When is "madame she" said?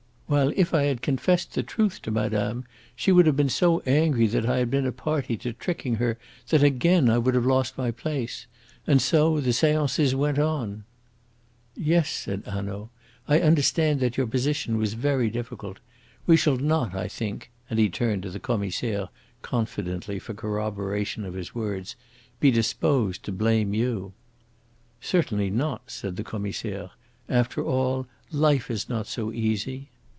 2.09-3.11